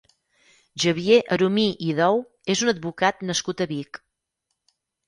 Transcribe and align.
Xavier 0.83 1.19
Arumí 1.35 1.67
i 1.89 1.91
Dou 2.01 2.25
és 2.57 2.65
un 2.67 2.75
advocat 2.75 3.25
nascut 3.31 3.67
a 3.69 3.73
Vic. 3.75 4.07